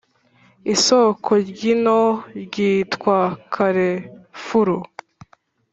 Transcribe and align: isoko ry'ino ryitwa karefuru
isoko 0.73 1.31
ry'ino 1.49 1.99
ryitwa 2.43 3.17
karefuru 3.53 4.77